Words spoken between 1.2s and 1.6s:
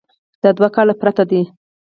ده.